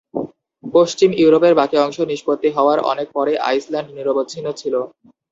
[0.63, 4.75] পশ্চিম ইউরোপের বাকী অংশ নিষ্পত্তি হওয়ার অনেক পরে আইসল্যান্ড নিরবচ্ছিন্ন ছিল।